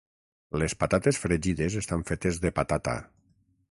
Les 0.61 0.75
patates 0.83 1.21
fregides 1.25 1.79
estan 1.83 2.09
fetes 2.11 2.43
de 2.47 2.57
patata. 2.63 3.01